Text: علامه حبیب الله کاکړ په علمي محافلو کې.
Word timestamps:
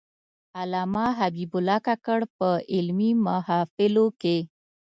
علامه 0.59 1.05
حبیب 1.19 1.51
الله 1.57 1.79
کاکړ 1.87 2.19
په 2.37 2.49
علمي 2.73 3.11
محافلو 3.25 4.05
کې. 4.21 4.37